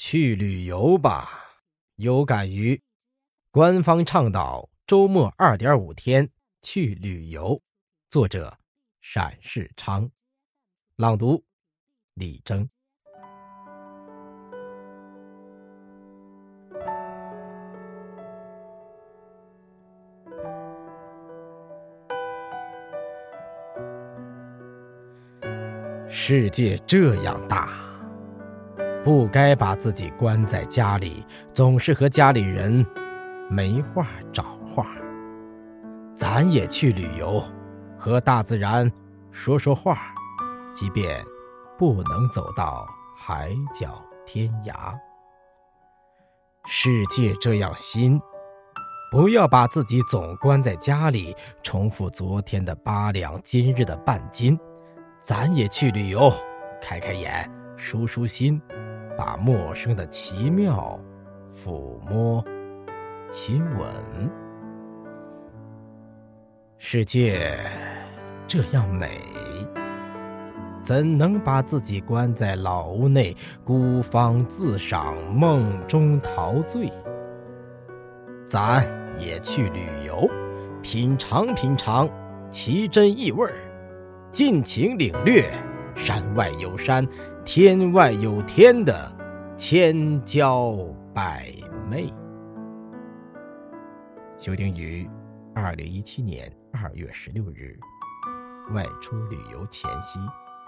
[0.00, 1.28] 去旅游吧，
[1.96, 2.80] 有感于
[3.50, 6.30] 官方倡导周末二点五天
[6.62, 7.60] 去旅游。
[8.08, 8.56] 作者：
[9.00, 10.08] 陕世昌，
[10.94, 11.44] 朗读：
[12.14, 12.70] 李征。
[26.08, 27.87] 世界这样大。
[29.04, 32.84] 不该把自己关在家里，总是和家里人
[33.48, 34.86] 没话找话。
[36.14, 37.42] 咱也去旅游，
[37.96, 38.90] 和大自然
[39.30, 40.12] 说说话，
[40.74, 41.24] 即便
[41.78, 44.94] 不能走到海角天涯。
[46.66, 48.20] 世界这样新，
[49.10, 54.58] 不要把自己总关在家里，重复昨天的八两，今日的半斤。
[55.20, 56.30] 咱也去旅游，
[56.82, 58.60] 开开眼，舒舒心。
[59.18, 60.96] 把陌生的奇妙
[61.44, 62.44] 抚摸、
[63.28, 63.90] 亲吻，
[66.78, 67.58] 世界
[68.46, 69.20] 这样美，
[70.84, 76.88] 怎能把自己关在老屋内孤芳自赏、梦中陶醉？
[78.46, 78.84] 咱
[79.18, 80.30] 也去旅游，
[80.80, 82.08] 品尝品尝
[82.50, 83.52] 奇珍异味儿，
[84.30, 85.50] 尽情领略
[85.98, 87.06] 山外有山。
[87.44, 89.12] 天外有天的
[89.56, 90.72] 千娇
[91.12, 91.52] 百
[91.90, 92.12] 媚。
[94.38, 95.08] 修订于
[95.54, 97.76] 二零一七年二月十六日，
[98.72, 100.20] 外出旅游前夕，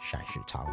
[0.00, 0.66] 陕世昌。